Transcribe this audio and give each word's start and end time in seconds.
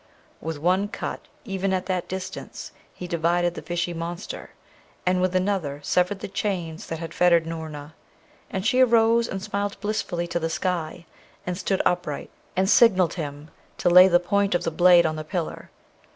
with 0.41 0.57
one 0.57 0.87
cut, 0.87 1.27
even 1.45 1.71
at 1.71 1.85
that 1.85 2.07
distance, 2.07 2.71
he 2.91 3.05
divided 3.05 3.53
the 3.53 3.61
fishy 3.61 3.93
monster, 3.93 4.49
and 5.05 5.21
with 5.21 5.35
another 5.35 5.79
severed 5.83 6.21
the 6.21 6.27
chains 6.27 6.87
that 6.87 6.97
had 6.97 7.13
fettered 7.13 7.45
Noorna; 7.45 7.93
and 8.49 8.65
she 8.65 8.79
arose 8.81 9.27
and 9.27 9.43
smiled 9.43 9.79
blissfully 9.79 10.25
to 10.25 10.39
the 10.39 10.49
sky, 10.49 11.05
and 11.45 11.55
stood 11.55 11.83
upright, 11.85 12.31
and 12.55 12.67
signalled 12.67 13.13
him 13.13 13.51
to 13.77 13.91
lay 13.91 14.07
the 14.07 14.19
point 14.19 14.55
of 14.55 14.63
the 14.63 14.71
blade 14.71 15.05
on 15.05 15.17
the 15.17 15.23
pillar. 15.23 15.69